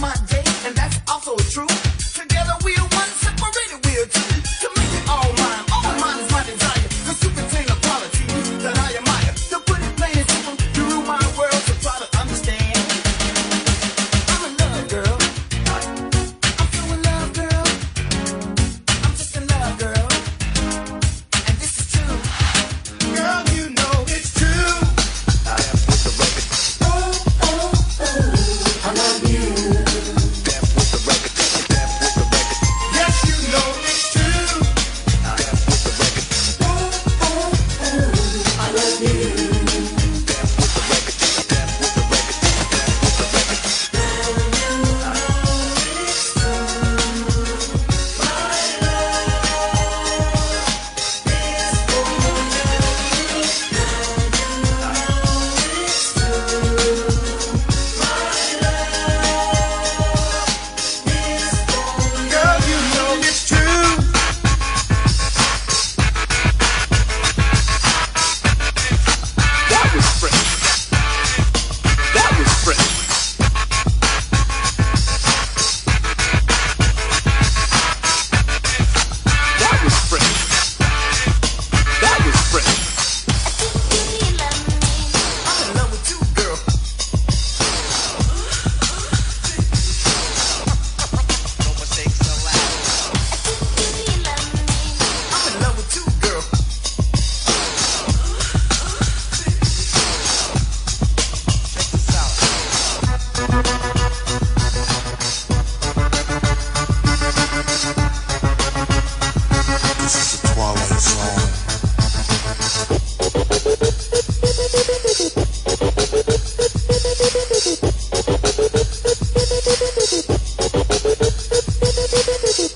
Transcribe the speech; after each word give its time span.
my 0.00 0.29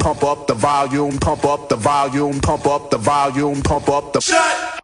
pump 0.04 0.22
up 0.22 0.46
the 0.46 0.52
volume, 0.52 1.16
pump 1.18 1.46
up 1.46 1.70
the 1.70 1.76
volume, 1.76 2.38
pump 2.40 2.66
up 2.66 2.90
the 2.90 2.98
volume, 2.98 3.62
pump 3.62 3.88
up 3.88 4.12
the. 4.12 4.20
Shut 4.20 4.83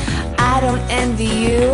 I 0.61 0.65
don't 0.65 0.91
envy 0.91 1.25
you. 1.25 1.73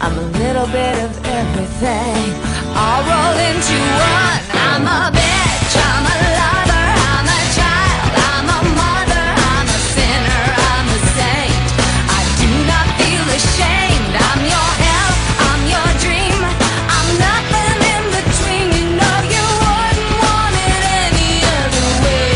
I'm 0.00 0.16
a 0.16 0.26
little 0.40 0.64
bit 0.72 0.96
of 1.04 1.12
everything. 1.28 2.32
All 2.72 3.04
rolled 3.04 3.40
into 3.44 3.76
one. 3.76 4.40
I'm 4.56 4.88
a 4.88 5.12
bitch. 5.12 5.74
I'm 5.76 6.04
a 6.08 6.16
lover. 6.40 6.86
I'm 7.12 7.28
a 7.28 7.40
child. 7.52 8.12
I'm 8.32 8.48
a 8.56 8.60
mother. 8.72 9.26
I'm 9.52 9.68
a 9.68 9.80
sinner. 9.92 10.44
I'm 10.64 10.88
a 10.96 11.00
saint. 11.12 11.60
I 12.08 12.20
do 12.40 12.48
not 12.64 12.86
feel 12.96 13.26
ashamed. 13.36 14.14
I'm 14.16 14.40
your 14.48 14.70
hell. 14.80 15.12
I'm 15.52 15.62
your 15.68 15.88
dream. 16.00 16.40
I'm 16.88 17.08
nothing 17.20 17.76
in 17.84 18.04
between. 18.16 18.66
You 18.80 18.96
know 18.96 19.16
you 19.28 19.44
wouldn't 19.60 20.14
want 20.24 20.56
it 20.56 20.82
any 21.04 21.32
other 21.52 21.88
way. 22.00 22.32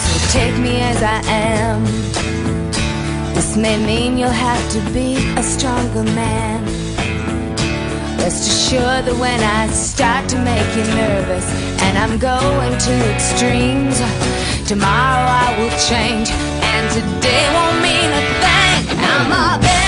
So 0.00 0.12
take 0.32 0.56
me 0.56 0.80
as 0.80 1.02
I 1.04 1.20
am. 1.28 1.84
May 3.58 3.76
mean 3.84 4.16
you'll 4.16 4.30
have 4.30 4.70
to 4.70 4.80
be 4.92 5.16
a 5.36 5.42
stronger 5.42 6.04
man. 6.04 6.64
Rest 8.18 8.46
assured 8.48 9.06
that 9.06 9.16
when 9.18 9.40
I 9.40 9.66
start 9.72 10.28
to 10.28 10.38
make 10.38 10.68
you 10.76 10.84
nervous 10.94 11.44
and 11.82 11.98
I'm 11.98 12.20
going 12.20 12.78
to 12.78 12.94
extremes, 13.12 13.98
tomorrow 14.68 15.26
I 15.44 15.48
will 15.58 15.74
change 15.90 16.30
and 16.30 16.84
today 16.94 17.44
won't 17.52 17.82
mean 17.82 18.10
a 18.14 18.24
thing. 18.42 18.98
I'm 19.02 19.32
a 19.32 19.87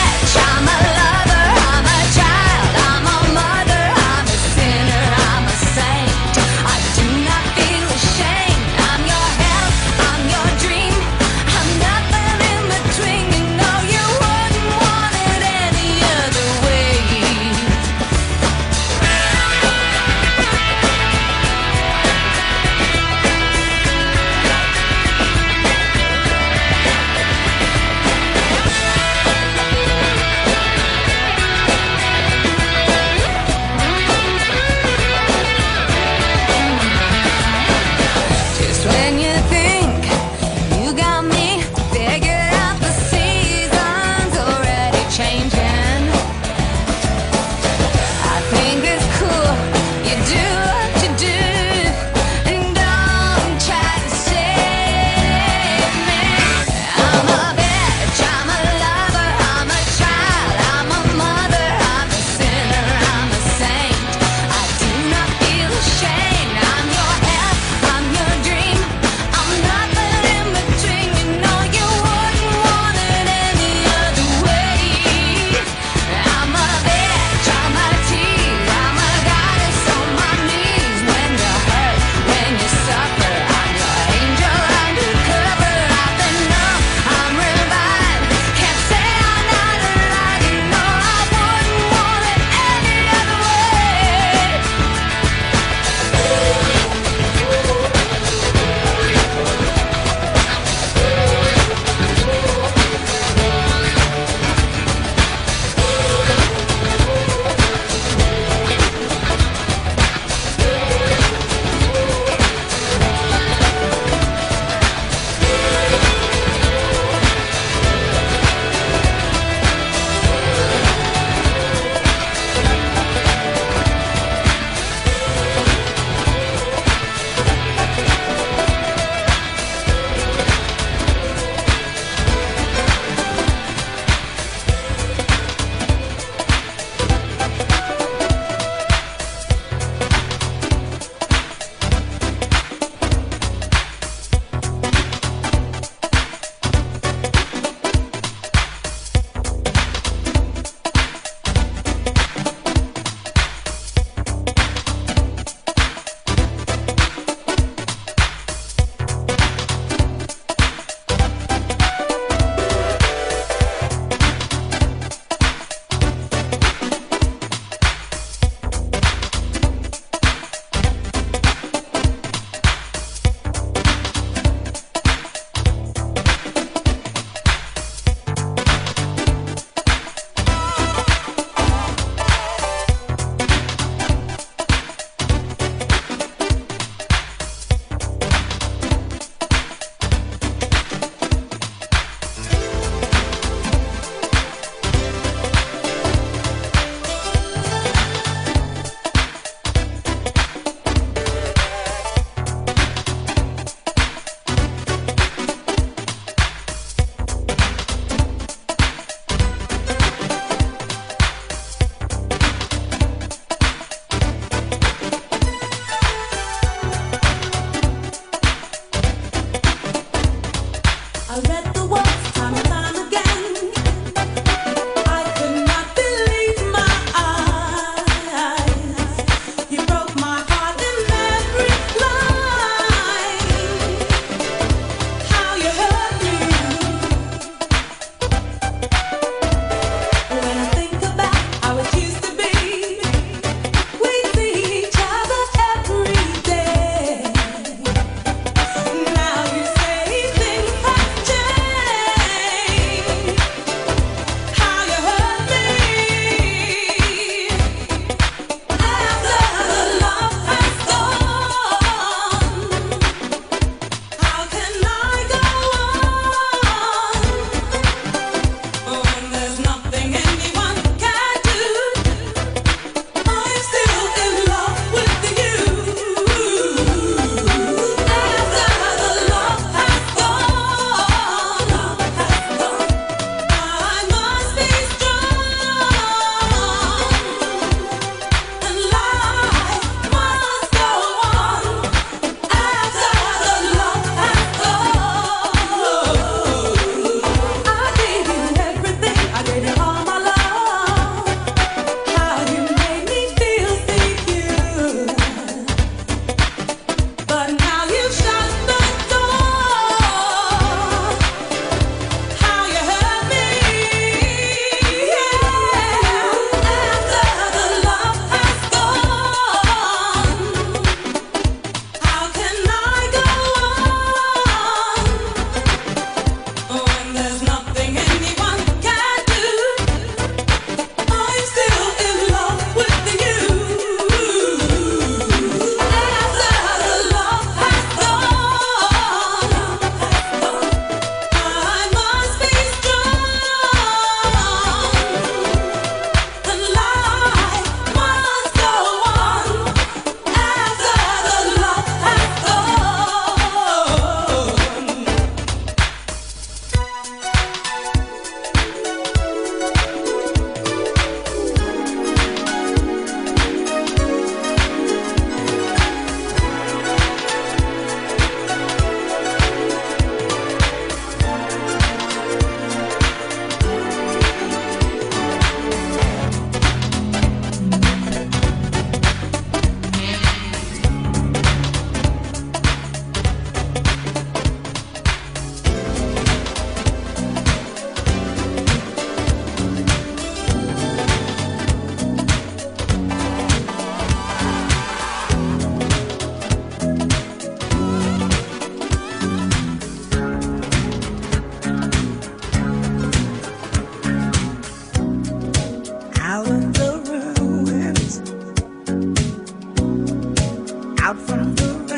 out 411.11 411.19
from 411.19 411.55
the 411.57 411.90